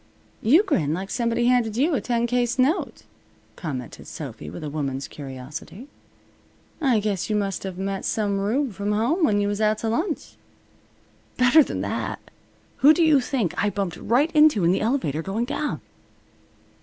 "You 0.41 0.63
grin 0.63 0.95
like 0.95 1.11
somebody 1.11 1.45
handed 1.45 1.77
you 1.77 1.93
a 1.93 2.01
ten 2.01 2.25
case 2.25 2.57
note," 2.57 3.03
commented 3.55 4.07
Sophy, 4.07 4.49
with 4.49 4.63
a 4.63 4.69
woman's 4.71 5.07
curiosity. 5.07 5.85
"I 6.81 6.99
guess 6.99 7.29
you 7.29 7.35
must 7.35 7.65
of 7.65 7.77
met 7.77 8.03
some 8.03 8.39
rube 8.39 8.73
from 8.73 8.93
home 8.93 9.23
when 9.23 9.39
you 9.39 9.47
was 9.47 9.61
out 9.61 9.77
t' 9.77 9.85
lunch." 9.87 10.37
"Better 11.37 11.63
than 11.63 11.81
that! 11.81 12.19
Who 12.77 12.95
do 12.95 13.03
you 13.03 13.21
think 13.21 13.53
I 13.63 13.69
bumped 13.69 13.95
right 13.97 14.31
into 14.31 14.63
in 14.63 14.71
the 14.71 14.81
elevator 14.81 15.21
going 15.21 15.45
down?" 15.45 15.81